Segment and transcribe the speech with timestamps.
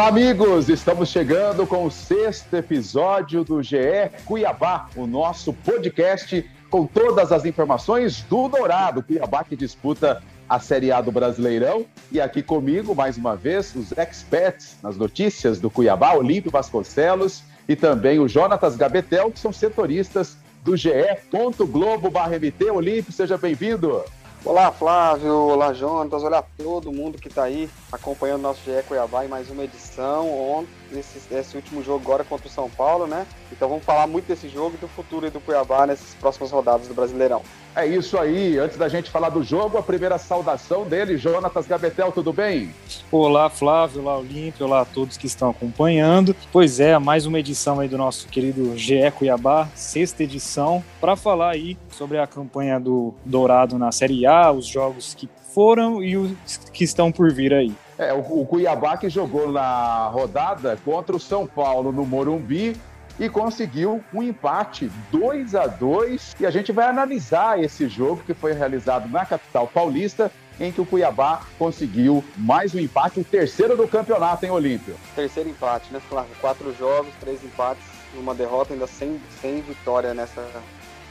[0.00, 0.70] Olá, amigos!
[0.70, 3.76] Estamos chegando com o sexto episódio do GE
[4.24, 10.90] Cuiabá, o nosso podcast com todas as informações do Dourado, Cuiabá que disputa a Série
[10.90, 11.84] A do Brasileirão.
[12.10, 17.76] E aqui comigo, mais uma vez, os experts nas notícias do Cuiabá, Olímpio Vasconcelos e
[17.76, 20.34] também o Jonatas Gabetel, que são setoristas
[20.64, 20.90] do GE.
[21.30, 22.70] Globo/MT.
[22.70, 24.02] Olímpio, seja bem-vindo.
[24.42, 25.34] Olá, Flávio.
[25.34, 26.22] Olá, Jonatas.
[26.22, 30.26] Olá, todo mundo que está aí acompanhando nosso GE Cuiabá em mais uma edição.
[30.28, 33.26] Ontem, esse, esse, último jogo agora contra o São Paulo, né?
[33.52, 36.94] Então vamos falar muito desse jogo e do futuro do Cuiabá nessas próximas rodadas do
[36.94, 37.42] Brasileirão.
[37.74, 38.58] É isso aí.
[38.58, 42.74] Antes da gente falar do jogo, a primeira saudação dele, Jonatas Gabetel, tudo bem?
[43.12, 46.34] Olá, Flávio, olá, Olímpio, olá a todos que estão acompanhando.
[46.50, 51.50] Pois é, mais uma edição aí do nosso querido GE Cuiabá, sexta edição, para falar
[51.50, 56.32] aí sobre a campanha do Dourado na Série A, os jogos que foram e os
[56.72, 57.72] que estão por vir aí.
[58.00, 62.74] É, o, o Cuiabá que jogou na rodada contra o São Paulo no Morumbi
[63.18, 68.32] e conseguiu um empate 2 a 2 e a gente vai analisar esse jogo que
[68.32, 73.76] foi realizado na capital paulista em que o Cuiabá conseguiu mais um empate, o terceiro
[73.76, 74.96] do campeonato em Olímpio.
[75.14, 76.34] Terceiro empate, né, Flávio?
[76.40, 77.84] Quatro jogos, três empates,
[78.14, 80.42] uma derrota, ainda sem, sem vitória nessa,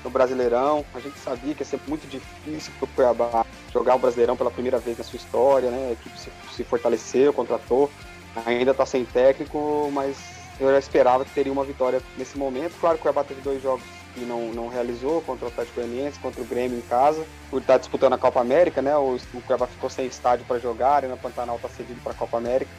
[0.04, 0.84] no Brasileirão.
[0.96, 4.52] A gente sabia que ia ser muito difícil para o Cuiabá jogar o Brasileirão pela
[4.52, 5.90] primeira vez na sua história, né?
[5.90, 7.90] A equipe se, se fortaleceu, contratou,
[8.46, 10.18] ainda está sem técnico, mas
[10.60, 12.78] eu já esperava que teria uma vitória nesse momento.
[12.80, 16.20] Claro que o Cuiabá teve dois jogos que não, não realizou, contra o Atlético Goianiense,
[16.20, 18.96] contra o Grêmio em casa, por estar disputando a Copa América, né?
[18.98, 22.16] O, o Cuiabá ficou sem estádio para jogar, e na Pantanal está cedido para a
[22.16, 22.72] Copa América.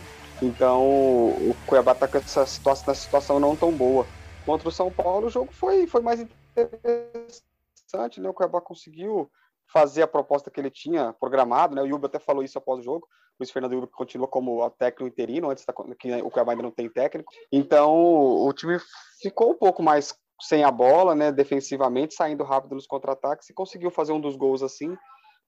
[0.43, 4.07] Então o Cuiabá está com essa situação, essa situação não tão boa.
[4.45, 8.28] Contra o São Paulo, o jogo foi, foi mais interessante, né?
[8.28, 9.31] O Cuiabá conseguiu
[9.72, 11.82] fazer a proposta que ele tinha programado, né?
[11.82, 13.06] O Yuba até falou isso após o jogo.
[13.06, 16.70] O Luiz Fernando Yuba continua como técnico interino, antes da, que o Cuiabá ainda não
[16.70, 17.32] tem técnico.
[17.53, 18.78] Então, o time
[19.20, 21.30] ficou um pouco mais sem a bola, né?
[21.30, 24.97] Defensivamente, saindo rápido nos contra-ataques e conseguiu fazer um dos gols assim.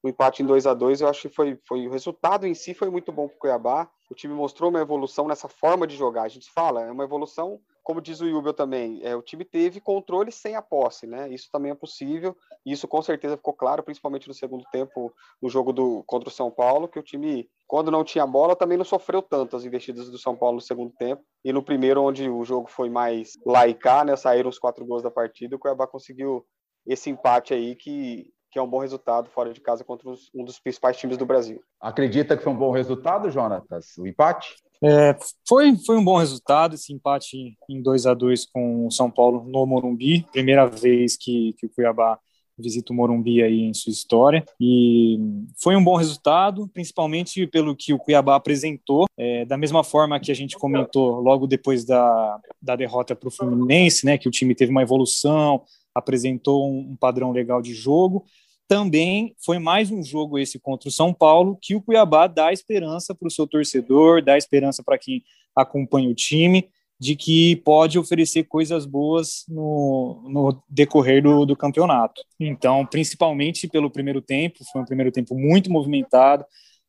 [0.02, 2.74] O empate em 2 a 2 eu acho que foi, foi o resultado em si
[2.74, 3.88] foi muito bom para o Cuiabá.
[4.10, 6.24] O time mostrou uma evolução nessa forma de jogar.
[6.24, 9.80] A gente fala, é uma evolução como diz o Yubel também, é, o time teve
[9.80, 11.28] controle sem a posse, né?
[11.28, 12.36] Isso também é possível.
[12.64, 16.32] E isso com certeza ficou claro, principalmente no segundo tempo, no jogo do contra o
[16.32, 20.10] São Paulo, que o time, quando não tinha bola, também não sofreu tanto as investidas
[20.10, 21.22] do São Paulo no segundo tempo.
[21.44, 24.14] E no primeiro, onde o jogo foi mais laicar, né?
[24.16, 26.46] Saíram os quatro gols da partida, o Cuiabá conseguiu
[26.86, 30.44] esse empate aí que, que é um bom resultado fora de casa contra os, um
[30.44, 31.62] dos principais times do Brasil.
[31.80, 33.96] Acredita que foi um bom resultado, Jonatas?
[33.98, 34.54] O empate?
[34.84, 35.16] É,
[35.48, 39.42] foi, foi um bom resultado esse empate em 2 a 2 com o São Paulo
[39.44, 42.18] no Morumbi, primeira vez que, que o Cuiabá
[42.58, 45.18] visita o Morumbi aí em sua história e
[45.56, 50.30] foi um bom resultado, principalmente pelo que o Cuiabá apresentou, é, da mesma forma que
[50.30, 54.54] a gente comentou logo depois da, da derrota para o Fluminense, né, que o time
[54.54, 55.62] teve uma evolução,
[55.94, 58.24] apresentou um, um padrão legal de jogo,
[58.72, 63.14] também foi mais um jogo esse contra o São Paulo que o Cuiabá dá esperança
[63.14, 65.22] para o seu torcedor, dá esperança para quem
[65.54, 72.22] acompanha o time de que pode oferecer coisas boas no, no decorrer do, do, campeonato.
[72.40, 76.42] Então, principalmente pelo primeiro tempo, foi um primeiro tempo muito movimentado,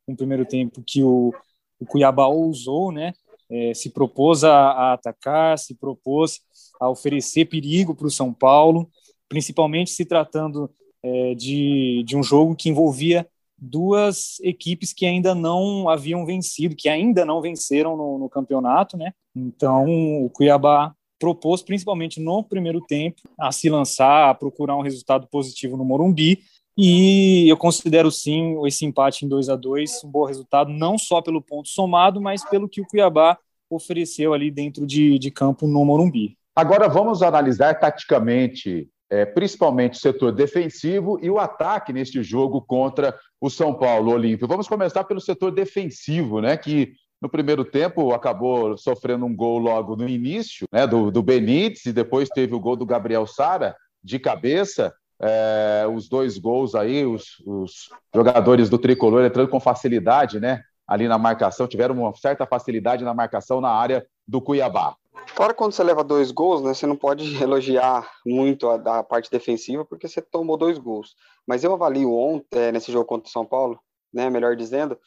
[0.08, 1.34] um primeiro tempo que o,
[1.82, 3.12] o Cuiabá ousou, né?
[3.52, 6.40] É, se propôs a, a, atacar, se propôs
[6.80, 8.90] a oferecer perigo para o São Paulo,
[9.28, 10.72] principalmente se tratando
[11.04, 13.28] é, de, de um jogo que envolvia
[13.58, 19.14] duas equipes que ainda não haviam vencido, que ainda não venceram no, no campeonato, né?
[19.36, 19.86] Então
[20.24, 25.78] o Cuiabá propôs, principalmente no primeiro tempo, a se lançar, a procurar um resultado positivo
[25.78, 26.40] no Morumbi.
[26.78, 31.22] E eu considero sim esse empate em 2 a 2 um bom resultado, não só
[31.22, 33.38] pelo ponto somado, mas pelo que o Cuiabá
[33.70, 36.38] ofereceu ali dentro de, de campo no Morumbi.
[36.56, 43.16] Agora vamos analisar taticamente é, principalmente o setor defensivo e o ataque neste jogo contra
[43.40, 44.48] o São Paulo Olímpio.
[44.48, 49.96] Vamos começar pelo setor defensivo, né, que no primeiro tempo acabou sofrendo um gol logo
[49.96, 54.18] no início, né, do, do Benítez, e depois teve o gol do Gabriel Sara de
[54.18, 54.92] cabeça.
[55.22, 60.64] É, os dois gols aí, os, os, jogadores do tricolor entrando com facilidade, né?
[60.88, 64.96] Ali na marcação, tiveram uma certa facilidade na marcação na área do Cuiabá.
[65.36, 69.30] Claro, quando você leva dois gols, né, você não pode elogiar muito a, a parte
[69.30, 71.16] defensiva, porque você tomou dois gols.
[71.48, 73.80] Mas eu avalio ontem, é, nesse jogo contra o São Paulo,
[74.14, 74.98] né, melhor dizendo,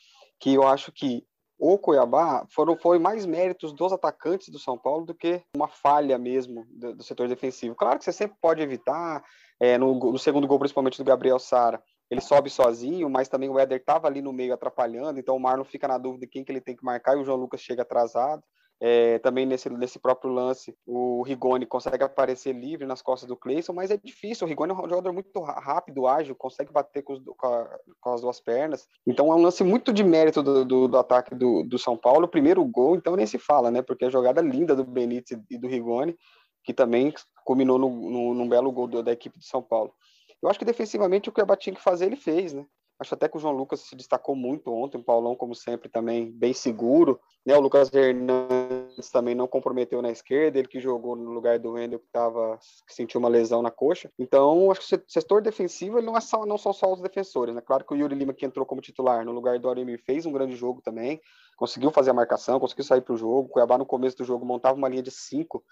[0.40, 1.24] que eu acho que
[1.58, 6.18] o Cuiabá foram, foi mais méritos dos atacantes do São Paulo do que uma falha
[6.18, 7.74] mesmo do, do setor defensivo.
[7.74, 9.24] Claro que você sempre pode evitar,
[9.58, 13.58] é, no, no, segundo gol, principalmente do Gabriel Sara, ele sobe sozinho, mas também o
[13.58, 16.52] Éder estava ali no meio atrapalhando, então o Marlon fica na dúvida de quem que
[16.52, 18.42] ele tem que marcar e o João Lucas chega atrasado.
[18.78, 23.73] É, também nesse, nesse próprio lance, o Rigoni consegue aparecer livre nas costas do Cleison,
[23.73, 24.46] mas é difícil.
[24.46, 28.11] O Rigoni é um jogador muito rápido, ágil, consegue bater com, os, com, a, com
[28.12, 28.87] as duas pernas.
[29.06, 32.28] Então é um lance muito de mérito do, do, do ataque do, do, São Paulo.
[32.28, 33.81] Primeiro gol, então nem se fala, né?
[33.81, 36.14] Porque a jogada linda do Benítez e do Rigoni,
[36.62, 37.14] que também
[37.44, 39.94] culminou no, no, num belo gol da equipe de São Paulo.
[40.43, 42.67] Eu acho que defensivamente o que o Cuiabá tinha que fazer, ele fez, né?
[42.98, 46.31] Acho até que o João Lucas se destacou muito ontem, o Paulão, como sempre, também
[46.32, 47.20] bem seguro.
[47.44, 47.54] Né?
[47.54, 51.98] O Lucas Hernandes também não comprometeu na esquerda, ele que jogou no lugar do Wendel,
[51.98, 54.10] que, tava, que sentiu uma lesão na coxa.
[54.19, 57.54] Então, acho que o setor defensivo ele não, é só, não são só os defensores.
[57.54, 57.60] Né?
[57.60, 60.32] Claro que o Yuri Lima, que entrou como titular no lugar do Arimir, fez um
[60.32, 61.20] grande jogo também,
[61.56, 63.49] conseguiu fazer a marcação, conseguiu sair para o jogo.
[63.49, 65.62] O Cuiabá, no começo do jogo, montava uma linha de cinco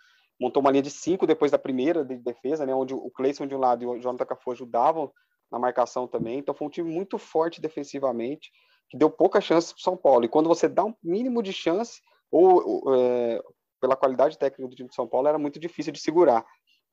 [0.41, 3.55] montou uma linha de cinco depois da primeira de defesa, né, onde o Cleison de
[3.55, 5.13] um lado e o Jonathan Cafu ajudavam
[5.51, 6.39] na marcação também.
[6.39, 8.51] Então foi um time muito forte defensivamente,
[8.89, 10.25] que deu pouca chance para o São Paulo.
[10.25, 12.01] E quando você dá um mínimo de chance,
[12.31, 13.43] ou é,
[13.81, 16.45] pela qualidade técnica do time de São Paulo, era muito difícil de segurar.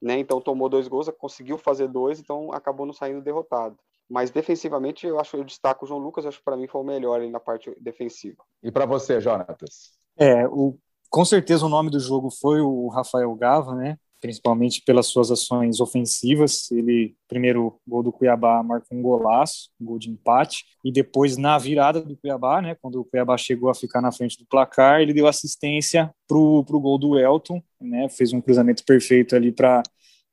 [0.01, 0.17] Né?
[0.17, 3.77] Então tomou dois gols, conseguiu fazer dois, então acabou não saindo derrotado.
[4.09, 6.83] Mas defensivamente, eu acho eu destaco o João Lucas, acho que para mim foi o
[6.83, 8.43] melhor na parte defensiva.
[8.61, 9.93] E para você, Jonatas?
[10.17, 10.77] É, o,
[11.09, 13.97] com certeza o nome do jogo foi o Rafael Gava, né?
[14.21, 16.69] Principalmente pelas suas ações ofensivas.
[16.71, 21.57] Ele, primeiro gol do Cuiabá, marcou um golaço, um gol de empate, e depois na
[21.57, 25.13] virada do Cuiabá, né, quando o Cuiabá chegou a ficar na frente do placar, ele
[25.13, 29.81] deu assistência pro, pro gol do Elton, né, fez um cruzamento perfeito ali para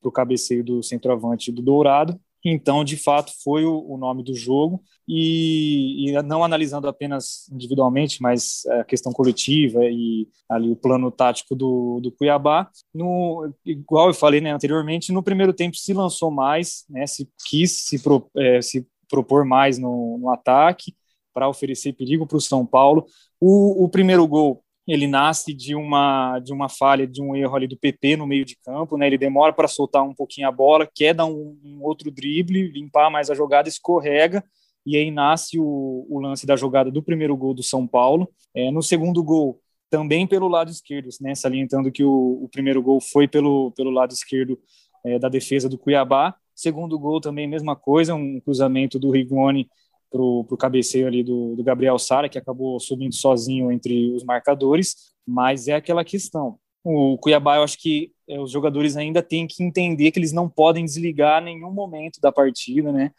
[0.03, 4.83] o cabeceio do centroavante do Dourado, então, de fato, foi o, o nome do jogo.
[5.07, 11.57] E, e, não analisando apenas individualmente, mas a questão coletiva e ali o plano tático
[11.57, 16.85] do, do Cuiabá, no, igual eu falei né, anteriormente, no primeiro tempo se lançou mais,
[16.91, 20.95] né, se quis se, pro, é, se propor mais no, no ataque
[21.33, 23.07] para oferecer perigo para o São Paulo.
[23.41, 27.77] O primeiro gol ele nasce de uma de uma falha, de um erro ali do
[27.77, 29.07] PP no meio de campo, né?
[29.07, 33.11] Ele demora para soltar um pouquinho a bola, quer dar um, um, outro drible, limpar
[33.11, 34.43] mais a jogada, escorrega
[34.87, 38.31] e aí nasce o, o lance da jogada do primeiro gol do São Paulo.
[38.55, 41.35] É, no segundo gol, também pelo lado esquerdo, né?
[41.35, 44.59] Salientando que o, o primeiro gol foi pelo pelo lado esquerdo
[45.05, 46.35] é, da defesa do Cuiabá.
[46.55, 49.69] Segundo gol também mesma coisa, um cruzamento do Rigoni
[50.11, 55.13] para o cabeceio ali do, do Gabriel Sara, que acabou subindo sozinho entre os marcadores,
[55.27, 56.59] mas é aquela questão.
[56.83, 60.49] O Cuiabá, eu acho que é, os jogadores ainda têm que entender que eles não
[60.49, 63.11] podem desligar nenhum momento da partida, né?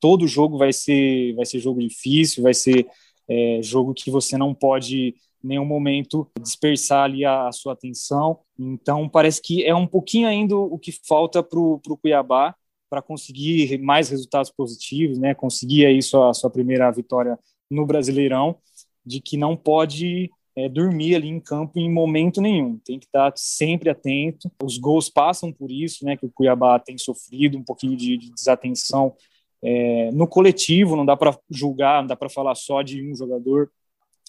[0.00, 2.86] Todo jogo vai ser, vai ser jogo difícil, vai ser
[3.28, 8.38] é, jogo que você não pode nenhum momento dispersar ali a, a, sua atenção.
[8.58, 12.54] Então, parece que é um pouquinho ainda o que falta para o Cuiabá
[12.92, 15.34] para conseguir mais resultados positivos, né?
[15.34, 17.38] Conseguir aí sua, sua primeira vitória
[17.70, 18.58] no Brasileirão,
[19.02, 22.78] de que não pode é, dormir ali em campo em momento nenhum.
[22.84, 24.52] Tem que estar sempre atento.
[24.62, 26.18] Os gols passam por isso, né?
[26.18, 29.16] Que o Cuiabá tem sofrido um pouquinho de, de desatenção
[29.64, 30.94] é, no coletivo.
[30.94, 33.70] Não dá para julgar, não dá para falar só de um jogador,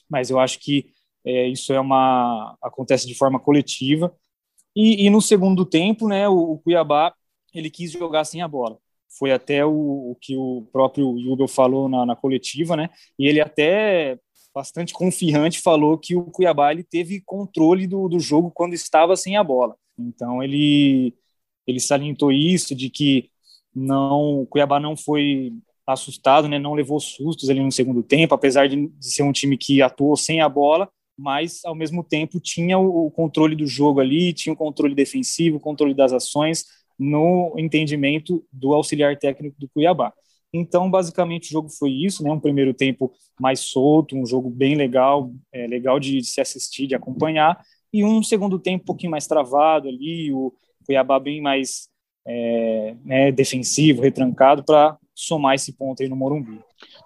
[0.10, 0.86] mas eu acho que
[1.25, 4.15] é, isso é uma acontece de forma coletiva.
[4.74, 6.29] E, e no segundo tempo, né?
[6.29, 7.13] O, o Cuiabá
[7.53, 8.77] ele quis jogar sem a bola.
[9.17, 12.89] Foi até o, o que o próprio Jubel falou na, na, coletiva, né?
[13.17, 14.17] E ele até
[14.53, 19.38] bastante confiante falou que o Cuiabá ele teve controle do, do jogo quando estava sem
[19.38, 19.75] a bola.
[19.98, 21.13] Então ele
[21.65, 23.29] ele salientou isso de que
[23.74, 25.53] não o Cuiabá não foi
[25.86, 26.57] assustado, né?
[26.60, 30.15] Não levou sustos ali no segundo tempo, apesar de, de ser um time que atuou
[30.15, 34.53] sem a bola, mas ao mesmo tempo tinha o, o controle do jogo ali, tinha
[34.53, 36.65] o controle defensivo, o controle das ações
[36.97, 40.13] no entendimento do auxiliar técnico do Cuiabá.
[40.53, 42.31] Então, basicamente, o jogo foi isso, né?
[42.31, 46.85] Um primeiro tempo mais solto, um jogo bem legal, é, legal de, de, se assistir,
[46.85, 47.59] de acompanhar,
[47.91, 50.53] e um segundo tempo um pouquinho mais travado ali, o
[50.85, 51.89] Cuiabá bem mais
[52.25, 56.59] é, né, defensivo, retrancado, para somar esse ponto aí no Morumbi.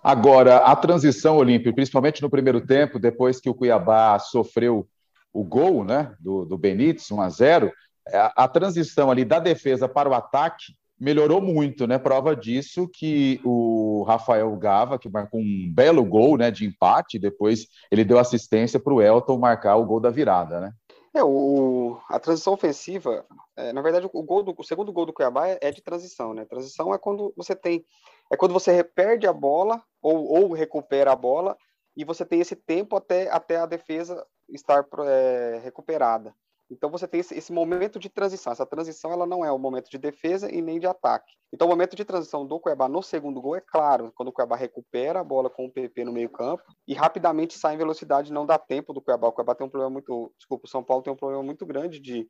[0.03, 4.87] Agora, a transição, Olímpio, principalmente no primeiro tempo, depois que o Cuiabá sofreu
[5.33, 7.71] o gol né, do, do Benítez, 1 a 0
[8.13, 11.99] a, a transição ali da defesa para o ataque melhorou muito, né?
[11.99, 17.67] Prova disso que o Rafael Gava, que marcou um belo gol né, de empate, depois
[17.91, 20.73] ele deu assistência para o Elton marcar o gol da virada, né?
[21.13, 25.13] É, o, a transição ofensiva, é, na verdade, o, gol do, o segundo gol do
[25.13, 26.45] Cuiabá é, é, de transição, né?
[26.45, 27.85] Transição é quando você tem,
[28.31, 31.57] é quando você perde a bola ou, ou recupera a bola
[31.95, 36.33] e você tem esse tempo até, até a defesa estar é, recuperada.
[36.69, 38.51] Então você tem esse, esse, momento de transição.
[38.51, 41.33] Essa transição ela não é o momento de defesa e nem de ataque.
[41.51, 44.55] Então o momento de transição do Cuiabá no segundo gol é claro, quando o Cuiabá
[44.57, 48.45] recupera a bola com o PP no meio campo e rapidamente sai em velocidade, não
[48.45, 49.29] dá tempo do Cuiabá.
[49.29, 52.01] O Cuiabá tem um problema muito, desculpa, o São Paulo tem um problema muito grande
[52.01, 52.27] de,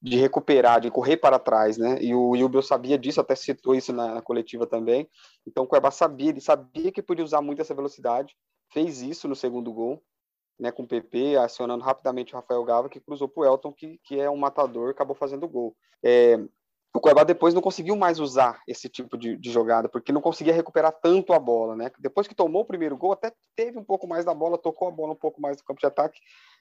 [0.00, 1.98] de recuperar, de correr para trás, né?
[2.00, 5.06] E o Yubel sabia disso, até citou isso na, na coletiva também.
[5.46, 8.34] Então o Cuiabá sabia, ele sabia que podia usar muito essa velocidade,
[8.72, 10.02] fez isso no segundo gol
[10.58, 13.98] né, com o PP, acionando rapidamente o Rafael Gava, que cruzou para o Elton, que,
[14.04, 15.76] que é um matador, acabou fazendo gol.
[16.02, 16.38] É,
[16.94, 20.54] o Cuiabá depois não conseguiu mais usar esse tipo de, de, jogada, porque não conseguia
[20.54, 21.90] recuperar tanto a bola, né?
[21.98, 24.90] Depois que tomou o primeiro gol, até teve um pouco mais da bola, tocou a
[24.90, 26.18] bola um pouco mais do campo de ataque,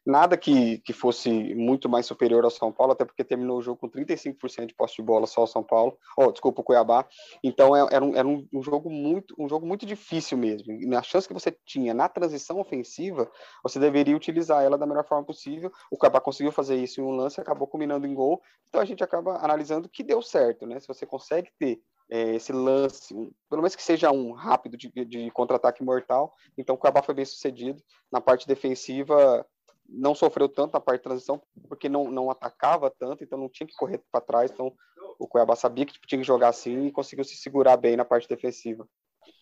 [0.07, 3.77] nada que, que fosse muito mais superior ao São Paulo, até porque terminou o jogo
[3.77, 7.05] com 35% de posse de bola só o São Paulo, oh, desculpa, o Cuiabá.
[7.43, 10.71] Então é, era, um, era um, jogo muito, um jogo muito difícil mesmo.
[10.71, 13.29] E na chance que você tinha na transição ofensiva,
[13.61, 15.69] você deveria utilizar ela da melhor forma possível.
[15.91, 18.41] O Cuiabá conseguiu fazer isso em um lance, acabou combinando em gol.
[18.69, 20.79] Então a gente acaba analisando que deu certo, né?
[20.79, 23.13] Se você consegue ter é, esse lance,
[23.49, 26.33] pelo menos que seja um rápido de, de contra-ataque mortal.
[26.57, 27.83] Então o Cuiabá foi bem sucedido.
[28.09, 29.45] Na parte defensiva,
[29.89, 33.67] não sofreu tanto na parte de transição, porque não, não atacava tanto, então não tinha
[33.67, 34.51] que correr para trás.
[34.51, 34.73] Então
[35.19, 38.27] o Cuiabá sabia que tinha que jogar assim e conseguiu se segurar bem na parte
[38.27, 38.87] defensiva.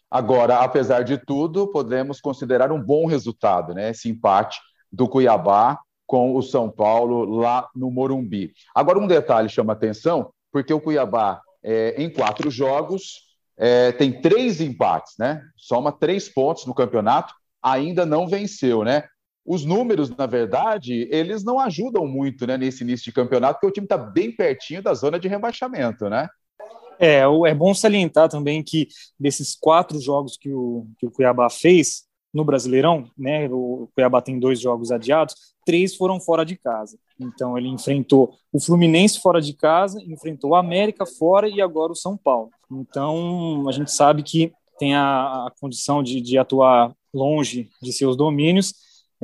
[0.09, 3.89] Agora, apesar de tudo, podemos considerar um bom resultado, né?
[3.89, 4.59] Esse empate
[4.91, 8.53] do Cuiabá com o São Paulo lá no Morumbi.
[8.73, 13.25] Agora, um detalhe chama atenção, porque o Cuiabá, é, em quatro jogos,
[13.57, 15.41] é, tem três empates, né?
[15.57, 19.03] Soma três pontos no campeonato, ainda não venceu, né?
[19.45, 23.71] Os números, na verdade, eles não ajudam muito né, nesse início de campeonato, porque o
[23.71, 26.27] time está bem pertinho da zona de rebaixamento, né?
[26.97, 28.87] É, é bom salientar também que
[29.19, 34.39] desses quatro jogos que o, que o Cuiabá fez no Brasileirão, né, o Cuiabá tem
[34.39, 35.35] dois jogos adiados,
[35.65, 36.97] três foram fora de casa.
[37.19, 41.95] Então ele enfrentou o Fluminense fora de casa, enfrentou o América fora e agora o
[41.95, 42.49] São Paulo.
[42.71, 48.17] Então a gente sabe que tem a, a condição de, de atuar longe de seus
[48.17, 48.73] domínios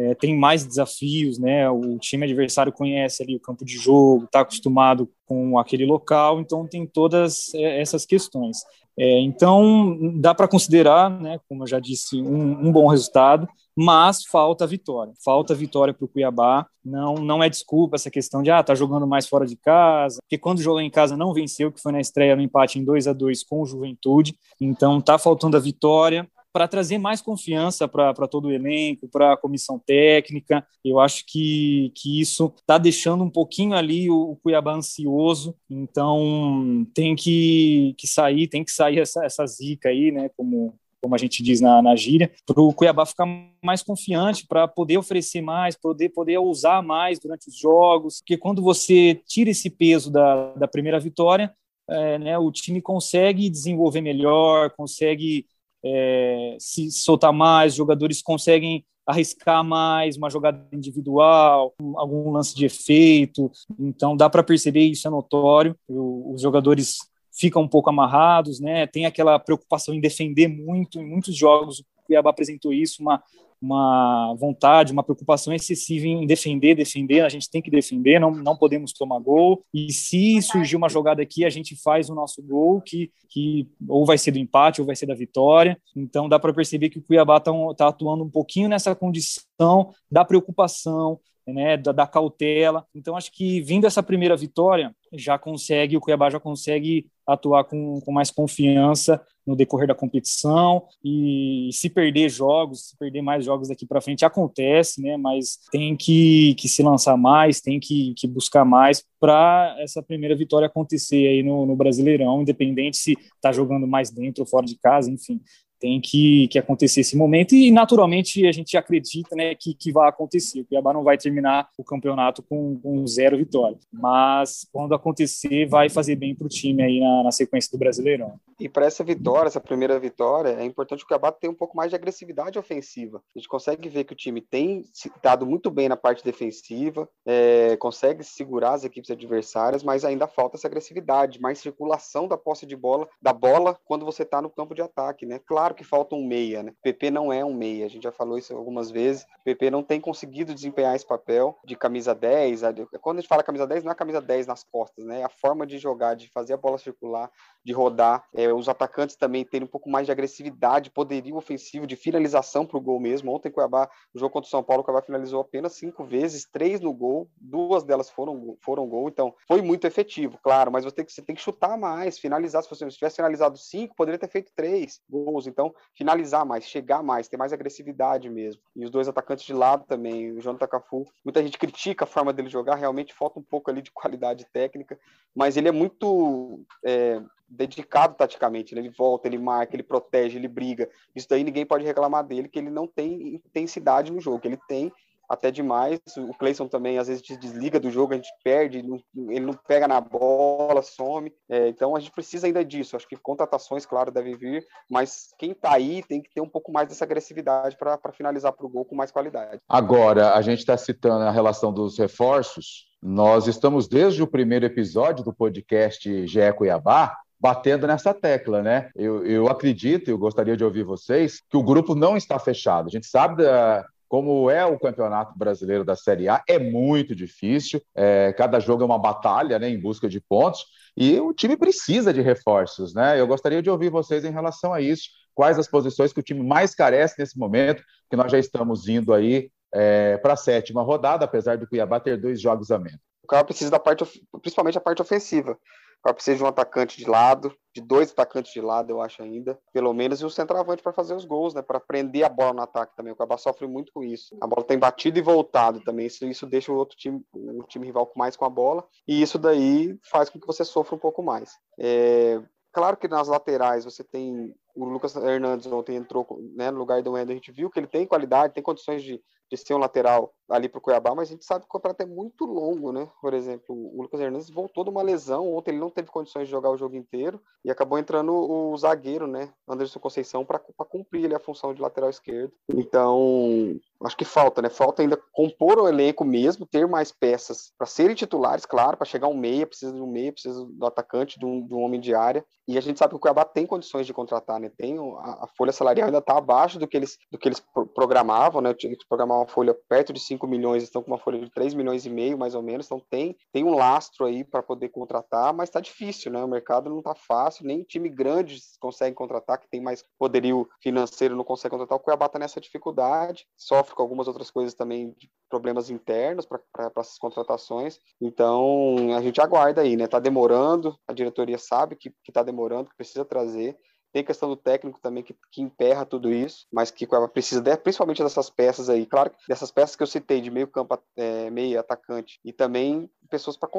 [0.02, 1.70] é, tem mais desafios, né?
[1.70, 6.68] O time adversário conhece ali o campo de jogo, está acostumado com aquele local, então
[6.68, 8.58] tem todas é, essas questões.
[8.98, 11.40] É, então dá para considerar, né?
[11.48, 15.14] Como eu já disse, um, um bom resultado, mas falta vitória.
[15.24, 16.66] Falta vitória para o Cuiabá.
[16.84, 20.38] Não, não é desculpa essa questão de ah, tá jogando mais fora de casa, porque
[20.38, 23.14] quando jogou em casa não venceu, que foi na estreia no empate em 2 a
[23.14, 24.36] 2 com o Juventude.
[24.60, 29.38] Então tá faltando a vitória para trazer mais confiança para todo o elenco, para a
[29.38, 30.66] comissão técnica.
[30.84, 36.86] Eu acho que, que isso está deixando um pouquinho ali o, o, Cuiabá ansioso, então
[36.94, 40.30] tem que, que sair, tem que sair essa, essa zica aí, né?
[40.36, 43.26] Como, como a gente diz na, na gíria, para o Cuiabá ficar
[43.64, 48.62] mais confiante, para poder oferecer mais, poder poder usar mais durante os jogos, porque quando
[48.62, 51.54] você tira esse peso da, da primeira vitória,
[51.90, 55.46] é, né, o time consegue desenvolver melhor, consegue
[55.84, 63.52] é, se soltar mais, jogadores conseguem arriscar mais uma jogada individual, algum lance de efeito.
[63.80, 65.76] Então dá para perceber isso é notório.
[65.88, 66.98] os jogadores
[67.32, 68.86] ficam um pouco amarrados, né?
[68.88, 71.00] Tem aquela preocupação em defender muito.
[71.00, 73.22] Em muitos jogos o Cuiabá apresentou isso, uma
[73.62, 78.58] uma vontade, uma preocupação excessiva em defender, defender, a gente tem que defender, não, não
[78.58, 82.82] podemos tomar gol, e se surgir uma jogada aqui, a gente faz o nosso gol,
[82.82, 86.54] que, que ou vai ser do empate ou vai ser da vitória, então dá para
[86.54, 91.92] perceber que o Cuiabá está tá atuando um pouquinho nessa condição da preocupação, né, da,
[91.92, 92.86] da, cautela.
[92.94, 98.00] Então, acho que vindo essa primeira vitória, já consegue, o Cuiabá já consegue atuar com,
[98.02, 103.70] com mais confiança no decorrer da competição e se perder jogos, se perder mais jogos
[103.70, 105.18] daqui para frente, acontece, né?
[105.18, 110.36] Mas tem que, que se lançar mais, tem que, que buscar mais para essa primeira
[110.36, 114.78] vitória acontecer aí no, no Brasileirão, independente se está jogando mais dentro ou fora de
[114.78, 115.42] casa, enfim
[115.82, 120.08] tem que, que acontecer esse momento e naturalmente a gente acredita né, que, que vai
[120.08, 120.62] acontecer.
[120.62, 125.90] O Cuiabá não vai terminar o campeonato com, com zero vitória, mas quando acontecer vai
[125.90, 128.36] fazer bem para o time aí na, na, sequência do Brasileirão.
[128.62, 131.90] E para essa vitória, essa primeira vitória, é importante o Cuiabá ter um pouco mais
[131.90, 133.20] de agressividade ofensiva.
[133.36, 134.86] A gente consegue ver que o time tem
[135.20, 140.58] dado muito bem na parte defensiva, é, consegue segurar as equipes adversárias, mas ainda falta
[140.58, 144.76] essa agressividade, mais circulação da posse de bola, da bola quando você está no campo
[144.76, 145.40] de ataque, né?
[145.40, 146.72] Claro que falta um meia, né?
[146.72, 149.24] O PP não é um meia, a gente já falou isso algumas vezes.
[149.24, 152.62] O PP não tem conseguido desempenhar esse papel de camisa 10.
[153.02, 155.22] Quando a gente fala camisa 10, não é camisa 10 nas costas, né?
[155.22, 157.32] É a forma de jogar, de fazer a bola circular,
[157.66, 158.24] de rodar.
[158.36, 162.78] É, os atacantes também terem um pouco mais de agressividade, poderio ofensivo, de finalização para
[162.78, 163.32] o gol mesmo.
[163.32, 166.80] Ontem, Cuiabá, o jogo contra o São Paulo, o Cuiabá finalizou apenas cinco vezes, três
[166.82, 171.06] no gol, duas delas foram, foram gol, então foi muito efetivo, claro, mas você tem
[171.06, 172.64] que, você tem que chutar mais, finalizar.
[172.64, 175.48] Se você tivesse finalizado cinco, poderia ter feito três gols.
[175.48, 178.62] Então, finalizar mais, chegar mais, ter mais agressividade mesmo.
[178.76, 182.34] E os dois atacantes de lado também, o Jonathan Cafu, muita gente critica a forma
[182.34, 185.00] dele jogar, realmente falta um pouco ali de qualidade técnica,
[185.36, 188.82] mas ele é muito é, dedicado taticamente, né?
[188.82, 190.90] ele volta, ele marca, ele protege, ele briga.
[191.16, 194.92] Isso daí ninguém pode reclamar dele, que ele não tem intensidade no jogo, ele tem
[195.32, 196.00] até demais.
[196.18, 200.02] O Cleison também às vezes desliga do jogo, a gente perde, ele não pega na
[200.02, 201.32] bola, some.
[201.50, 202.98] É, então a gente precisa ainda disso.
[202.98, 206.72] Acho que contratações, claro, devem vir, mas quem está aí tem que ter um pouco
[206.72, 209.62] mais dessa agressividade para finalizar para o gol com mais qualidade.
[209.70, 212.92] Agora, a gente está citando a relação dos reforços.
[213.02, 218.92] Nós estamos desde o primeiro episódio do podcast GE Cuiabá batendo nessa tecla, né?
[218.96, 222.86] Eu, eu acredito, eu gostaria de ouvir vocês, que o grupo não está fechado.
[222.86, 227.82] A gente sabe da, como é o campeonato brasileiro da Série A, é muito difícil.
[227.96, 232.14] É, cada jogo é uma batalha né, em busca de pontos e o time precisa
[232.14, 232.94] de reforços.
[232.94, 233.20] Né?
[233.20, 235.10] Eu gostaria de ouvir vocês em relação a isso.
[235.34, 239.14] Quais as posições que o time mais carece nesse momento, que nós já estamos indo
[239.14, 243.00] aí é, para a sétima rodada, apesar do Cuiabá ter dois jogos a menos.
[243.24, 244.04] O cara precisa da parte,
[244.42, 245.58] principalmente a parte ofensiva.
[246.04, 249.58] Cara precisa de um atacante de lado, de dois atacantes de lado, eu acho ainda,
[249.72, 251.62] pelo menos, e o centroavante para fazer os gols, né?
[251.62, 253.14] Para prender a bola no ataque também.
[253.14, 254.36] O Cuiabá sofre muito com isso.
[254.42, 256.08] A bola tem batido e voltado também.
[256.08, 259.38] Isso, isso deixa o outro time, o time rival mais com a bola, e isso
[259.38, 261.52] daí faz com que você sofra um pouco mais.
[261.80, 262.42] É,
[262.74, 267.12] Claro que nas laterais você tem o Lucas Hernandes ontem entrou né, no lugar do
[267.12, 270.34] Wendel, a gente viu que ele tem qualidade, tem condições de, de ser um lateral
[270.50, 273.10] ali para o Cuiabá, mas a gente sabe que o campeonato é muito longo, né?
[273.22, 276.52] Por exemplo, o Lucas Hernandes voltou de uma lesão, ontem ele não teve condições de
[276.52, 279.54] jogar o jogo inteiro e acabou entrando o, zagueiro, né?
[279.68, 282.52] Anderson Conceição, para cumprir ali, a função de lateral esquerdo.
[282.70, 284.70] Então, acho que falta, né?
[284.70, 289.28] Falta ainda compor o elenco mesmo, ter mais peças para serem titulares, claro, para chegar
[289.28, 292.14] um meia, precisa de um meia, precisa do atacante, de um, de um homem de
[292.16, 292.44] área.
[292.68, 294.70] E a gente sabe que o Cuiabá tem condições de contratar, né?
[294.78, 297.62] Tem a, a folha salarial ainda está abaixo do que eles, do que eles
[297.94, 298.74] programavam, né?
[298.74, 301.74] Tinha que programar uma folha perto de 5 milhões, estão com uma folha de 3
[301.74, 302.86] milhões e meio, mais ou menos.
[302.86, 306.44] Então tem, tem um lastro aí para poder contratar, mas está difícil, né?
[306.44, 311.36] O mercado não está fácil, nem time grande consegue contratar, que tem mais poderio financeiro,
[311.36, 311.98] não consegue contratar.
[311.98, 316.62] O Cuiabá está nessa dificuldade, sofre com algumas outras coisas também de problemas internos para
[316.98, 318.00] essas contratações.
[318.22, 320.06] Então a gente aguarda aí, né?
[320.06, 323.78] Está demorando, a diretoria sabe que está demorando, que precisa trazer.
[324.12, 327.76] Tem questão do técnico também que, que emperra tudo isso, mas que Cuiabá precisa de,
[327.78, 329.06] principalmente dessas peças aí.
[329.06, 333.56] Claro, dessas peças que eu citei, de meio campo, é, meio atacante, e também pessoas
[333.56, 333.70] para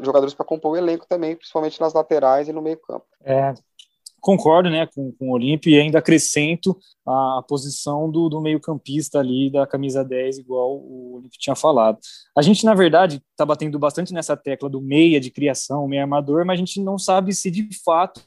[0.00, 3.04] jogadores para compor o elenco também, principalmente nas laterais e no meio campo.
[3.22, 3.54] É,
[4.24, 6.74] concordo né, com, com o Olímpio e ainda acrescento
[7.06, 11.98] a, posição do, do meio-campista ali da camisa 10, igual o Olímpio tinha falado.
[12.34, 16.46] A gente, na verdade, está batendo bastante nessa tecla do meia de criação, meia armador,
[16.46, 18.22] mas a gente não sabe se de fato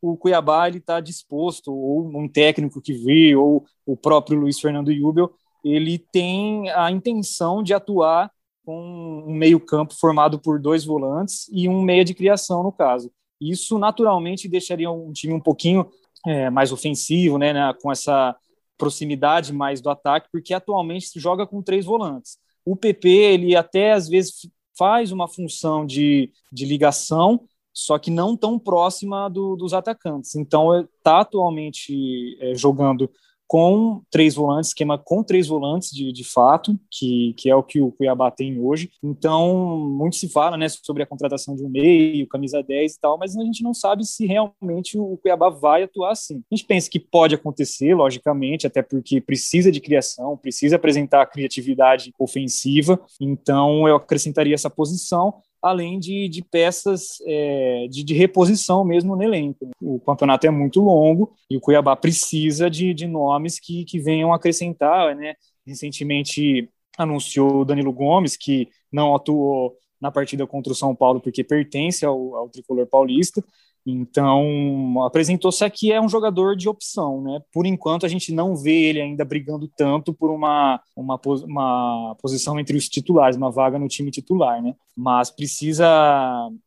[0.00, 4.92] o Cuiabá ele está disposto, ou um técnico que vê, ou o próprio Luiz Fernando
[4.92, 5.30] Jubel,
[5.64, 8.30] ele tem a intenção de atuar
[8.64, 13.10] com um meio-campo formado por dois volantes e um meia de criação, no caso.
[13.40, 15.86] Isso naturalmente deixaria um time um pouquinho
[16.26, 18.36] é, mais ofensivo, né, né, com essa
[18.76, 22.38] proximidade mais do ataque, porque atualmente se joga com três volantes.
[22.64, 28.36] O PP, ele até às vezes faz uma função de, de ligação, só que não
[28.36, 30.34] tão próxima do, dos atacantes.
[30.34, 33.10] Então, está atualmente é, jogando
[33.50, 37.80] com três volantes, esquema com três volantes de, de fato, que, que é o que
[37.80, 38.92] o Cuiabá tem hoje.
[39.02, 43.18] Então, muito se fala né, sobre a contratação de um meio, camisa 10 e tal,
[43.18, 46.44] mas a gente não sabe se realmente o Cuiabá vai atuar assim.
[46.48, 52.14] A gente pensa que pode acontecer, logicamente, até porque precisa de criação, precisa apresentar criatividade
[52.20, 59.14] ofensiva, então eu acrescentaria essa posição além de, de peças é, de, de, reposição mesmo
[59.14, 59.68] no elenco.
[59.80, 64.32] O campeonato é muito longo e o Cuiabá precisa de, de nomes que, que venham
[64.32, 65.14] acrescentar.
[65.14, 65.34] Né?
[65.66, 71.44] Recentemente anunciou o Danilo Gomes, que não atuou na partida contra o São Paulo porque
[71.44, 73.44] pertence ao, ao tricolor paulista,
[73.86, 77.40] Então, apresentou-se aqui é um jogador de opção, né?
[77.52, 82.60] Por enquanto, a gente não vê ele ainda brigando tanto por uma, uma, uma posição
[82.60, 84.74] entre os titulares, uma vaga no time titular, né?
[84.94, 85.86] Mas precisa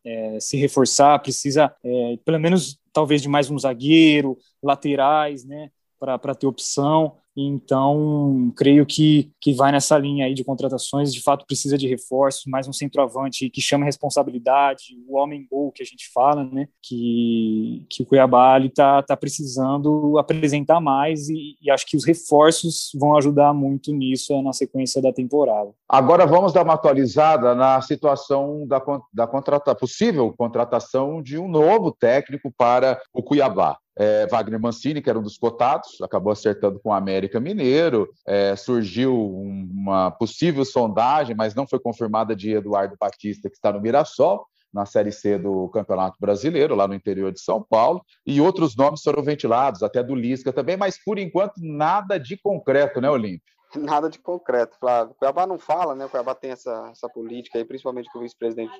[0.03, 5.69] é, se reforçar, precisa, é, pelo menos, talvez de mais um zagueiro, laterais, né?
[5.99, 7.17] Para ter opção.
[7.35, 11.13] Então, creio que, que vai nessa linha aí de contratações.
[11.13, 15.85] De fato, precisa de reforços, mais um centroavante que chama responsabilidade, o homem-gol que a
[15.85, 16.67] gente fala, né?
[16.81, 22.91] Que, que o Cuiabá está tá precisando apresentar mais e, e, acho que os reforços
[22.99, 25.71] vão ajudar muito nisso na sequência da temporada.
[25.89, 28.81] Agora vamos dar uma atualizada na situação da,
[29.13, 33.77] da contrata, possível contratação de um novo técnico para o Cuiabá.
[33.95, 38.09] É, Wagner Mancini, que era um dos cotados, acabou acertando com o América Mineiro.
[38.25, 43.81] É, surgiu uma possível sondagem, mas não foi confirmada de Eduardo Batista, que está no
[43.81, 48.03] Mirassol, na Série C do Campeonato Brasileiro, lá no interior de São Paulo.
[48.25, 52.99] E outros nomes foram ventilados, até do Lisca também, mas por enquanto nada de concreto,
[52.99, 53.53] né, Olímpio?
[54.01, 55.13] Nada de concreto, Flávio.
[55.13, 56.05] O Cuiabá não fala, né?
[56.05, 58.73] O Cuiabá tem essa, essa política aí, principalmente com o vice-presidente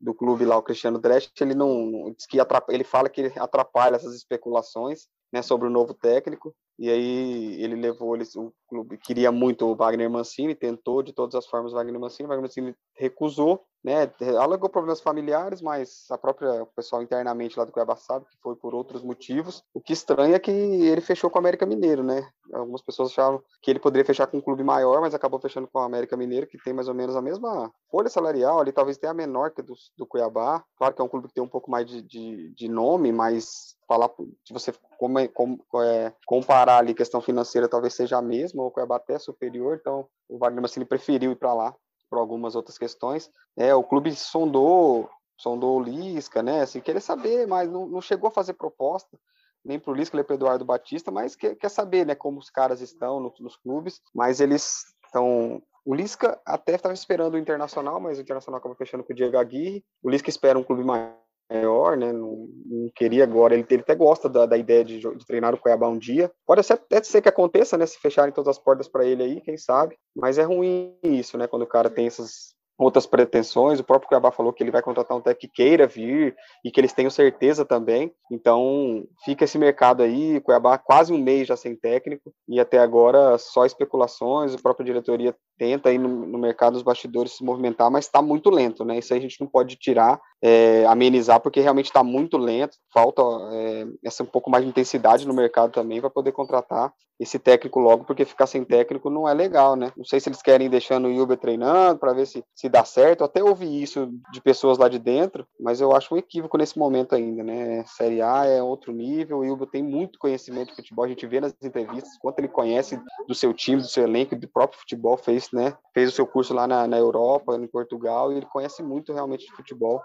[0.00, 3.96] do clube lá, o Cristiano Dresch, ele não, diz que ele fala que ele atrapalha
[3.96, 6.54] essas especulações, né, sobre o novo técnico.
[6.78, 11.34] E aí ele levou eles, o clube queria muito o Wagner Mancini, tentou de todas
[11.34, 14.10] as formas o Wagner Mancini, o Wagner Mancini recusou, né,
[14.40, 18.56] alegou problemas familiares, mas a própria o pessoal internamente lá do Cuiabá sabe que foi
[18.56, 19.62] por outros motivos.
[19.72, 22.28] O que estranha é que ele fechou com o América Mineiro, né?
[22.52, 25.78] Algumas pessoas achavam que ele poderia fechar com um clube maior, mas acabou fechando com
[25.78, 29.12] o América Mineiro, que tem mais ou menos a mesma folha salarial, ali talvez tenha
[29.12, 30.64] a menor que do, do Cuiabá.
[30.76, 33.76] Claro que é um clube que tem um pouco mais de, de, de nome, mas
[33.86, 34.10] falar
[34.44, 38.70] se você como, como, é, comparar ali questão financeira talvez seja a mesma ou o
[38.72, 41.74] Cuiabá até superior então o Wagner Mancini preferiu ir para lá
[42.08, 47.46] por algumas outras questões é o clube sondou sondou o Lisca né assim querer saber
[47.46, 49.18] mas não, não chegou a fazer proposta
[49.64, 52.50] nem para o Lisca nem para Eduardo Batista mas quer, quer saber né como os
[52.50, 58.00] caras estão no, nos clubes mas eles estão o Lisca até estava esperando o Internacional,
[58.00, 59.84] mas o Internacional acabou fechando com o Diego Aguirre.
[60.02, 61.16] O Lisca espera um clube maior
[61.50, 62.12] maior, né?
[62.12, 63.54] Não, não, queria agora.
[63.54, 66.30] Ele, ele até gosta da, da ideia de, de, treinar o Cuiabá um dia.
[66.46, 67.86] Pode até ser que aconteça, né?
[67.86, 69.96] Se fecharem todas as portas para ele aí, quem sabe.
[70.14, 71.46] Mas é ruim isso, né?
[71.46, 73.80] Quando o cara tem essas outras pretensões.
[73.80, 76.78] O próprio Cuiabá falou que ele vai contratar um técnico que queira vir e que
[76.80, 78.12] eles tenham certeza também.
[78.30, 80.40] Então, fica esse mercado aí.
[80.40, 84.54] Cuiabá quase um mês já sem técnico e até agora só especulações.
[84.54, 88.50] A própria diretoria tenta aí no, no mercado dos bastidores se movimentar, mas está muito
[88.50, 88.98] lento, né?
[88.98, 92.76] Isso aí a gente não pode tirar, é, amenizar, porque realmente está muito lento.
[92.94, 93.20] Falta
[93.52, 97.80] é, essa um pouco mais de intensidade no mercado também para poder contratar esse técnico
[97.80, 99.90] logo, porque ficar sem técnico não é legal, né?
[99.96, 103.24] Não sei se eles querem deixando o Uber treinando para ver se, se dá certo.
[103.24, 107.14] até ouvi isso de pessoas lá de dentro, mas eu acho um equívoco nesse momento
[107.14, 107.82] ainda, né?
[107.86, 111.40] Série A é outro nível, o Uber tem muito conhecimento de futebol, a gente vê
[111.40, 115.50] nas entrevistas quanto ele conhece do seu time, do seu elenco, do próprio futebol, fez,
[115.52, 115.74] né?
[115.94, 119.46] Fez o seu curso lá na, na Europa, em Portugal, e ele conhece muito realmente
[119.46, 120.02] de futebol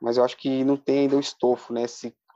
[0.00, 1.86] mas eu acho que não tem ainda o estofo, né,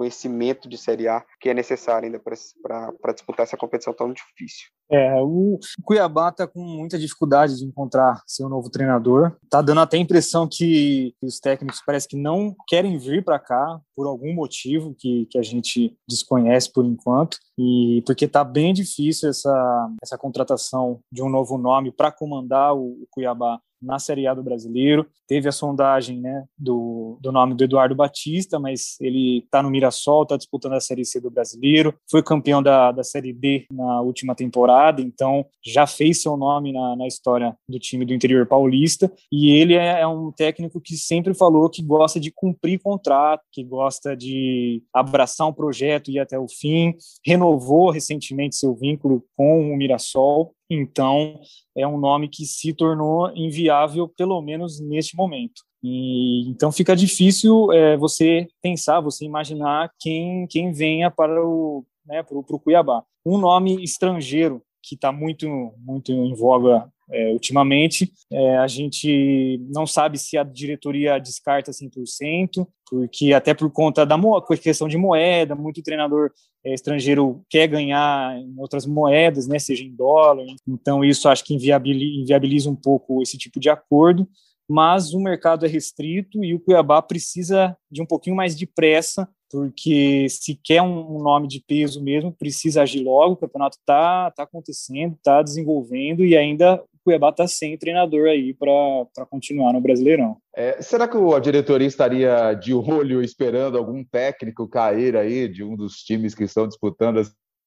[0.00, 4.68] conhecimento de Série A que é necessário ainda para disputar essa competição tão difícil.
[4.90, 9.36] É, o Cuiabá está com muita dificuldade de encontrar seu novo treinador.
[9.50, 13.78] Tá dando até a impressão que os técnicos parece que não querem vir para cá
[13.94, 17.36] por algum motivo que, que a gente desconhece por enquanto.
[17.58, 23.02] E porque tá bem difícil essa, essa contratação de um novo nome para comandar o,
[23.02, 25.06] o Cuiabá na Série A do Brasileiro.
[25.26, 30.22] Teve a sondagem né, do, do nome do Eduardo Batista, mas ele está no Mirassol,
[30.22, 34.34] está disputando a Série C do Brasileiro, foi campeão da, da Série D na última
[34.34, 39.12] temporada, então já fez seu nome na, na história do time do interior paulista.
[39.30, 43.64] E ele é, é um técnico que sempre falou que gosta de cumprir contrato, que
[43.64, 46.94] gosta de abraçar um projeto e ir até o fim.
[47.26, 51.40] Renovou recentemente seu vínculo com o Mirassol então,
[51.76, 55.62] é um nome que se tornou inviável, pelo menos neste momento.
[55.82, 62.22] E, então, fica difícil é, você pensar, você imaginar quem, quem venha para o, né,
[62.22, 63.02] para o Cuiabá.
[63.24, 65.46] Um nome estrangeiro que está muito,
[65.78, 68.12] muito em voga é, ultimamente.
[68.30, 74.18] É, a gente não sabe se a diretoria descarta 100%, porque até por conta da
[74.60, 76.30] questão de moeda, muito treinador
[76.64, 80.44] é, estrangeiro quer ganhar em outras moedas, né, seja em dólar.
[80.66, 84.28] Então, isso acho que inviabiliza, inviabiliza um pouco esse tipo de acordo.
[84.70, 89.28] Mas o mercado é restrito e o Cuiabá precisa de um pouquinho mais de pressa
[89.50, 94.44] porque se quer um nome de peso mesmo, precisa agir logo, o campeonato está tá
[94.44, 100.36] acontecendo, está desenvolvendo e ainda Cuiabá está sem treinador aí para continuar no Brasileirão.
[100.54, 105.74] É, será que a diretoria estaria de olho esperando algum técnico cair aí de um
[105.74, 107.24] dos times que estão disputando a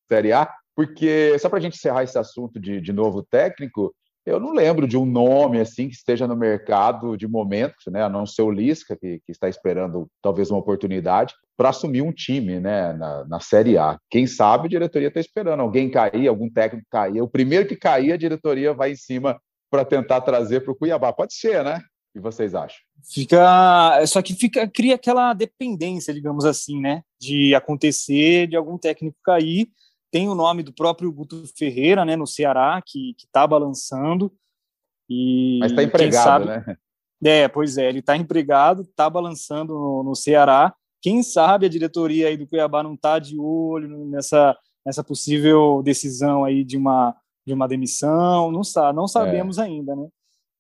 [0.08, 0.50] Série A?
[0.76, 3.94] Porque, só para a gente encerrar esse assunto de, de novo técnico,
[4.26, 8.04] eu não lembro de um nome assim que esteja no mercado de momento, né?
[8.04, 12.12] A não ser o Lisca, que, que está esperando talvez uma oportunidade para assumir um
[12.12, 12.94] time, né?
[12.94, 14.00] Na, na Série A.
[14.10, 17.22] Quem sabe a diretoria está esperando alguém cair, algum técnico cair.
[17.22, 21.12] O primeiro que cair, a diretoria vai em cima para tentar trazer para o Cuiabá.
[21.12, 21.78] Pode ser, né?
[21.78, 22.80] O que vocês acham?
[23.12, 27.02] Fica, só que fica cria aquela dependência, digamos assim, né?
[27.20, 29.68] De acontecer, de algum técnico cair
[30.14, 34.32] tem o nome do próprio Guto Ferreira, né, no Ceará, que está balançando.
[35.10, 36.78] E Mas está empregado, sabe, né?
[37.26, 40.72] É, pois é, ele está empregado, está balançando no, no, Ceará.
[41.02, 46.46] Quem sabe a diretoria aí do Cuiabá não está de olho nessa, nessa possível decisão
[46.46, 48.52] aí de uma, de uma demissão?
[48.52, 49.64] Não, sabe, não sabemos é.
[49.64, 50.08] ainda, né?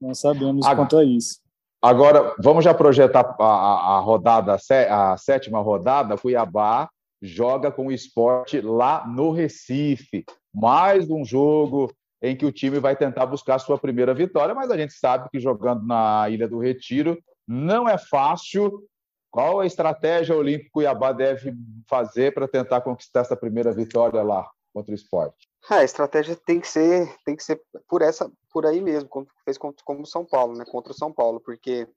[0.01, 1.39] Não sabemos agora, quanto a isso.
[1.79, 4.57] Agora, vamos já projetar a, a, a rodada,
[4.89, 6.89] a sétima rodada, Cuiabá
[7.23, 10.25] joga com o esporte lá no Recife.
[10.53, 11.89] Mais um jogo
[12.21, 15.39] em que o time vai tentar buscar sua primeira vitória, mas a gente sabe que
[15.39, 18.83] jogando na Ilha do Retiro não é fácil.
[19.31, 21.53] Qual a estratégia Olímpico Cuiabá deve
[21.87, 25.47] fazer para tentar conquistar essa primeira vitória lá contra o esporte?
[25.71, 29.25] É, a estratégia tem que ser, tem que ser por essa, por aí mesmo, como
[29.45, 30.65] fez como São Paulo, né?
[30.69, 31.87] Contra o São Paulo, porque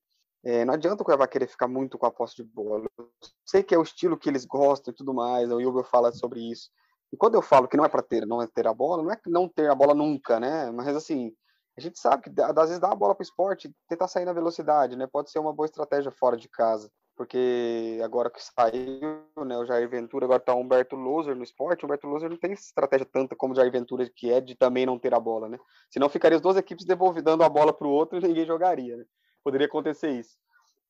[0.44, 2.86] é, não adianta o Cuiabá querer ficar muito com a posse de bola.
[2.98, 3.10] Eu
[3.44, 6.40] sei que é o estilo que eles gostam e tudo mais, o Hugo fala sobre
[6.40, 6.70] isso.
[7.12, 9.12] E quando eu falo que não é para ter, não é ter a bola, não
[9.12, 10.70] é não ter a bola nunca, né?
[10.70, 11.32] Mas assim,
[11.76, 14.32] a gente sabe que às vezes dá a bola para o esporte, tentar sair na
[14.32, 15.06] velocidade, né?
[15.06, 16.90] Pode ser uma boa estratégia fora de casa.
[17.16, 21.82] Porque agora que saiu, né, o Jair Ventura, agora tá o Humberto Loser no esporte,
[21.82, 24.84] o Humberto Loser não tem estratégia tanta como o Jair Ventura, que é de também
[24.84, 25.58] não ter a bola, né?
[25.90, 29.04] Senão ficaria as duas equipes devolvendo a bola para o outro e ninguém jogaria, né?
[29.46, 30.36] Poderia acontecer isso.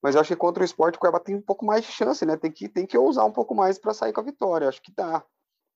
[0.03, 2.25] Mas eu acho que contra o esporte o Cuiabá tem um pouco mais de chance,
[2.25, 2.39] né?
[2.39, 4.65] Tem que, tem que ousar um pouco mais para sair com a vitória.
[4.65, 5.19] Eu acho que dá.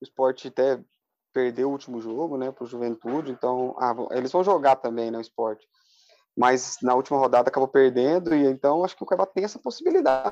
[0.01, 0.83] O esporte até
[1.31, 5.21] perdeu o último jogo, né, para o Juventude, então ah, eles vão jogar também, né,
[5.21, 5.65] esporte
[6.35, 10.31] mas na última rodada acabou perdendo, e então acho que o Cuiabá tem essa possibilidade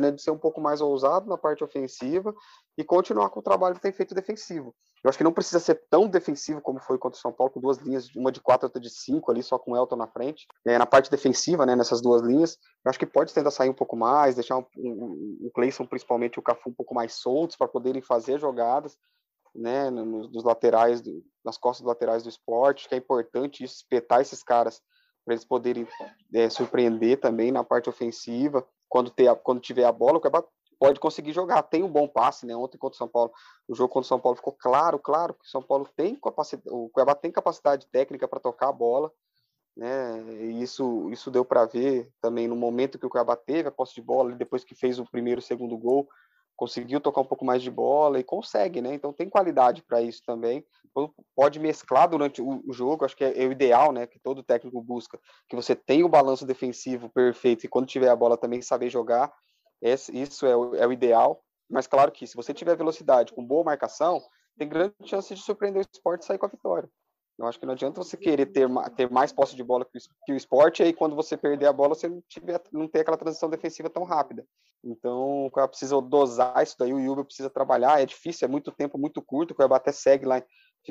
[0.00, 2.34] né, de ser um pouco mais ousado na parte ofensiva
[2.78, 4.74] e continuar com o trabalho que tem feito defensivo.
[5.02, 7.60] Eu acho que não precisa ser tão defensivo como foi contra o São Paulo, com
[7.60, 10.46] duas linhas, uma de quatro, outra de cinco ali, só com o Elton na frente.
[10.66, 13.74] É, na parte defensiva, né, nessas duas linhas, eu acho que pode tentar sair um
[13.74, 17.68] pouco mais, deixar um, um, um Cleison, principalmente o Cafu, um pouco mais soltos para
[17.68, 18.96] poderem fazer jogadas
[19.54, 24.20] né, nos, nos laterais, do, nas costas laterais do esporte, que é importante isso, espetar
[24.20, 24.80] esses caras
[25.24, 25.88] para eles poderem
[26.32, 30.44] é, surpreender também na parte ofensiva, quando, ter a, quando tiver a bola, o Cuiabá
[30.78, 33.32] pode conseguir jogar, tem um bom passe, né, ontem contra o São Paulo,
[33.66, 36.68] o jogo contra o São Paulo ficou claro, claro, que o São Paulo tem capacidade,
[36.70, 39.10] o Cuiabá tem capacidade técnica para tocar a bola,
[39.76, 43.72] né, e isso, isso deu para ver também no momento que o Cuiabá teve a
[43.72, 46.08] posse de bola, depois que fez o primeiro e segundo gol,
[46.56, 48.94] conseguiu tocar um pouco mais de bola e consegue, né?
[48.94, 50.64] Então tem qualidade para isso também.
[51.34, 54.06] Pode mesclar durante o jogo, acho que é, é, o ideal, né?
[54.06, 58.16] Que todo técnico busca, que você tenha o balanço defensivo perfeito e quando tiver a
[58.16, 59.32] bola também saber jogar.
[59.82, 61.42] Esse, isso é o, é o ideal.
[61.68, 64.22] Mas claro que se você tiver velocidade com boa marcação,
[64.56, 66.88] tem grande chance de surpreender o esporte e sair com a vitória.
[67.38, 70.36] Eu acho que não adianta você querer ter, ter mais posse de bola que o
[70.36, 73.50] esporte, e aí quando você perder a bola, você não, tiver, não ter aquela transição
[73.50, 74.46] defensiva tão rápida.
[74.82, 78.72] Então, o Cuiabá precisa dosar isso daí, o Yuba precisa trabalhar, é difícil, é muito
[78.72, 80.42] tempo, muito curto, o Cuiabá até segue lá,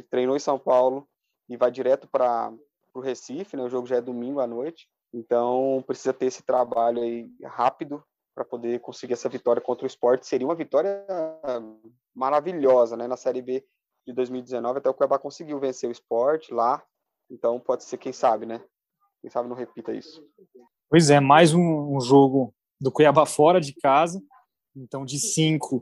[0.10, 1.08] treinou em São Paulo
[1.50, 2.54] e vai direto para
[2.94, 3.64] o Recife, né?
[3.64, 8.04] o jogo já é domingo à noite, então precisa ter esse trabalho aí rápido
[8.36, 10.28] para poder conseguir essa vitória contra o esporte.
[10.28, 11.06] Seria uma vitória
[12.14, 13.08] maravilhosa né?
[13.08, 13.66] na Série B
[14.06, 16.84] de 2019, até o Cuiabá conseguiu vencer o esporte lá,
[17.30, 18.64] então pode ser, quem sabe, né?
[19.22, 20.24] Quem sabe não repita isso.
[20.90, 24.22] Pois é, mais um, um jogo do Cuiabá fora de casa,
[24.76, 25.82] então de cinco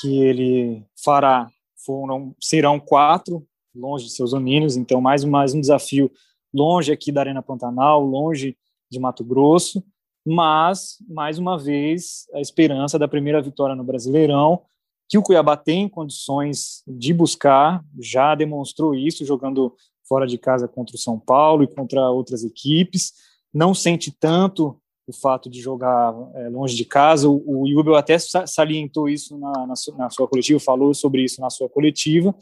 [0.00, 1.50] que ele fará,
[1.84, 6.10] foram, serão quatro longe de seus domínios, então mais, mais um desafio
[6.52, 8.56] longe aqui da Arena Pantanal, longe
[8.90, 9.84] de Mato Grosso,
[10.24, 14.62] mas, mais uma vez, a esperança da primeira vitória no Brasileirão,
[15.08, 19.74] que o Cuiabá tem condições de buscar, já demonstrou isso jogando
[20.06, 23.12] fora de casa contra o São Paulo e contra outras equipes.
[23.52, 27.28] Não sente tanto o fato de jogar é, longe de casa.
[27.28, 31.68] O, o até salientou isso na, na, na, sua coletiva, falou sobre isso na sua
[31.68, 32.34] coletiva,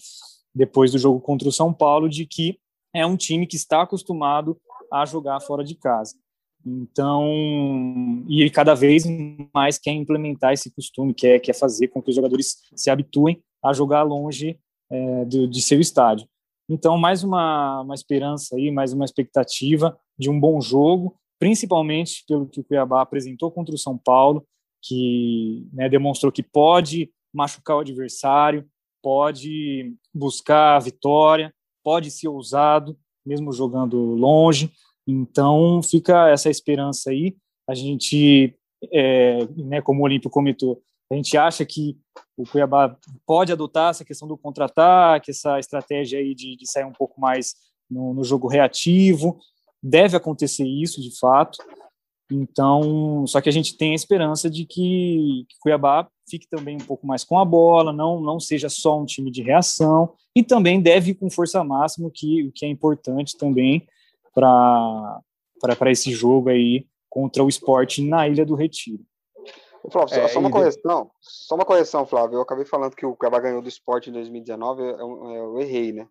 [0.53, 2.59] depois do jogo contra o São Paulo, de que
[2.93, 4.59] é um time que está acostumado
[4.93, 6.17] a jogar fora de casa.
[6.67, 7.25] Então,
[8.29, 9.05] e cada vez
[9.55, 13.73] mais quer implementar esse costume, quer, quer fazer com que os jogadores se habituem a
[13.73, 14.59] jogar longe
[14.91, 16.27] é, de, de seu estádio.
[16.69, 22.49] Então, mais uma, uma esperança aí, mais uma expectativa de um bom jogo, principalmente pelo
[22.49, 24.45] que o Cuiabá apresentou contra o São Paulo,
[24.83, 28.67] que né, demonstrou que pode machucar o adversário,
[29.01, 34.73] pode buscar a vitória, pode ser ousado, mesmo jogando longe.
[35.07, 37.37] Então, fica essa esperança aí.
[37.69, 38.55] A gente,
[38.93, 41.97] é, né, como o Olímpio comentou, a gente acha que
[42.37, 46.93] o Cuiabá pode adotar essa questão do contra-ataque, essa estratégia aí de, de, sair um
[46.93, 47.55] pouco mais
[47.89, 49.39] no, no jogo reativo.
[49.81, 51.59] Deve acontecer isso, de fato.
[52.31, 56.85] Então, só que a gente tem a esperança de que, que Cuiabá fique também um
[56.85, 60.81] pouco mais com a bola, não, não seja só um time de reação, e também
[60.81, 63.87] deve ir com força máxima, que, o que é importante também
[64.37, 69.03] para esse jogo aí contra o esporte na Ilha do Retiro.
[69.91, 72.37] Flávio, só, é, só uma correção, só uma correção, Flávio.
[72.37, 76.09] Eu acabei falando que o Cuiabá ganhou do esporte em 2019, eu, eu errei, né?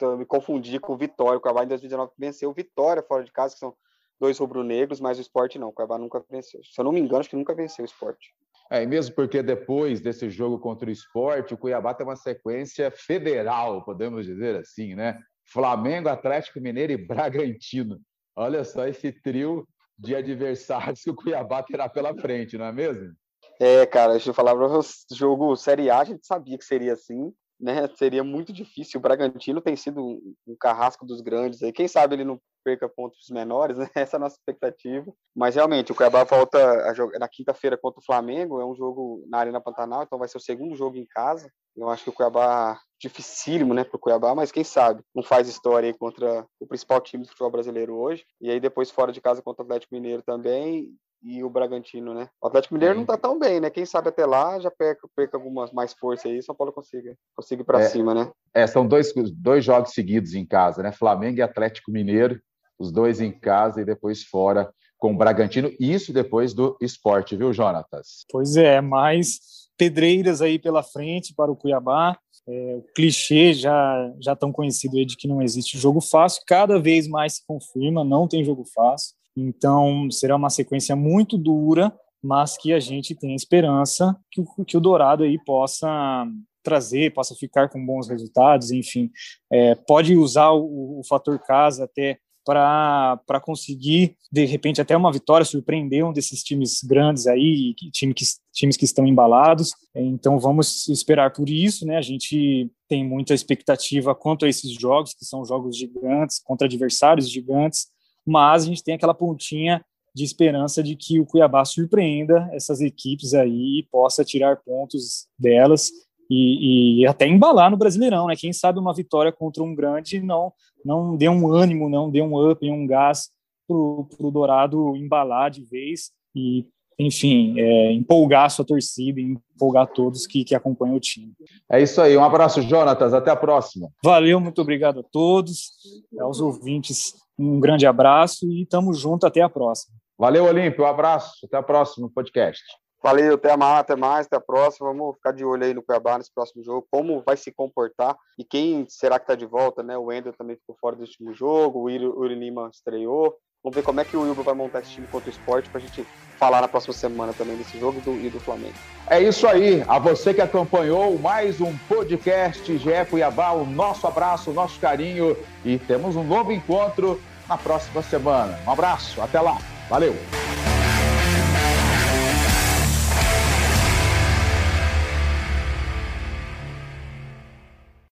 [0.00, 1.36] Eu me confundi com o Vitória.
[1.36, 3.74] O Cuiabá em 2019 venceu o Vitória fora de casa, que são
[4.18, 5.68] dois rubro-negros, mas o esporte não.
[5.68, 6.60] O Cuiabá nunca venceu.
[6.64, 8.32] Se eu não me engano, acho que nunca venceu o esporte.
[8.70, 12.90] É, e mesmo porque depois desse jogo contra o esporte, o Cuiabá tem uma sequência
[12.90, 15.20] federal, podemos dizer assim, né?
[15.46, 18.00] Flamengo, Atlético Mineiro e Bragantino.
[18.34, 19.66] Olha só esse trio
[19.98, 23.14] de adversários que o Cuiabá terá pela frente, não é mesmo?
[23.58, 26.92] É, cara, deixa eu falar para você, jogo Série A, a gente sabia que seria
[26.92, 28.98] assim né, seria muito difícil.
[28.98, 31.72] O Bragantino tem sido um, carrasco dos grandes aí.
[31.72, 33.88] Quem sabe ele não perca pontos menores, né?
[33.94, 35.12] Essa é a nossa expectativa.
[35.34, 38.60] Mas realmente, o Cuiabá volta a jogar na quinta-feira contra o Flamengo.
[38.60, 41.50] É um jogo na Arena Pantanal, então vai ser o segundo jogo em casa.
[41.76, 45.46] Eu acho que o Cuiabá dificílimo, né, para o Cuiabá, mas quem sabe não faz
[45.48, 48.24] história aí contra o principal time do futebol brasileiro hoje.
[48.40, 50.90] E aí depois fora de casa contra o Atlético Mineiro também
[51.26, 52.28] e o Bragantino, né?
[52.40, 52.98] O Atlético Mineiro é.
[52.98, 53.68] não tá tão bem, né?
[53.68, 57.62] Quem sabe até lá já perca, perca algumas mais força aí, São Paulo consiga, consiga
[57.62, 58.30] ir para é, cima, né?
[58.54, 60.92] É, são dois, dois jogos seguidos em casa, né?
[60.92, 62.40] Flamengo e Atlético Mineiro,
[62.78, 67.52] os dois em casa e depois fora com o Bragantino, isso depois do esporte, viu,
[67.52, 68.24] Jonatas?
[68.30, 72.16] Pois é, mais pedreiras aí pela frente para o Cuiabá.
[72.48, 76.78] É, o clichê já, já tão conhecido aí de que não existe jogo fácil, cada
[76.78, 79.15] vez mais se confirma, não tem jogo fácil.
[79.36, 84.76] Então, será uma sequência muito dura, mas que a gente tem esperança que o, que
[84.76, 86.26] o Dourado aí possa
[86.62, 89.10] trazer, possa ficar com bons resultados, enfim,
[89.52, 95.44] é, pode usar o, o fator casa até para conseguir, de repente, até uma vitória,
[95.44, 99.70] surpreender um desses times grandes aí, time que, times que estão embalados.
[99.92, 101.96] Então, vamos esperar por isso, né?
[101.96, 107.28] A gente tem muita expectativa quanto a esses jogos, que são jogos gigantes, contra adversários
[107.28, 107.88] gigantes,
[108.26, 109.84] mas a gente tem aquela pontinha
[110.14, 115.90] de esperança de que o Cuiabá surpreenda essas equipes aí e possa tirar pontos delas
[116.28, 118.34] e, e, até embalar no Brasileirão, né?
[118.34, 120.52] Quem sabe uma vitória contra um grande não
[120.84, 123.30] não dê um ânimo, não dê um up, um gás
[123.66, 126.64] para o Dourado embalar de vez e,
[126.98, 131.32] enfim, é, empolgar a sua torcida e empolgar todos que, que acompanham o time.
[131.70, 132.16] É isso aí.
[132.16, 133.12] Um abraço, Jonatas.
[133.12, 133.88] Até a próxima.
[134.02, 135.72] Valeu, muito obrigado a todos,
[136.18, 139.94] aos ouvintes um grande abraço e estamos juntos até a próxima.
[140.18, 140.84] Valeu, Olímpio.
[140.84, 141.44] Um abraço.
[141.44, 142.62] Até a próxima podcast.
[143.02, 144.88] Valeu, até mais, até mais, até a próxima.
[144.88, 148.44] Vamos ficar de olho aí no Cuiabá nesse próximo jogo, como vai se comportar e
[148.44, 149.96] quem será que está de volta, né?
[149.96, 153.36] O Wendel também ficou fora desse último jogo, o Uri Lima estreou.
[153.62, 155.80] Vamos ver como é que o Wilber vai montar esse time contra o esporte para
[155.80, 156.06] a gente
[156.38, 158.74] falar na próxima semana também desse jogo do, e do Flamengo.
[159.08, 159.82] É isso aí.
[159.88, 165.36] A você que acompanhou mais um podcast GE Cuiabá, o nosso abraço, o nosso carinho
[165.64, 168.58] e temos um novo encontro na próxima semana.
[168.66, 169.58] Um abraço, até lá.
[169.88, 170.45] Valeu!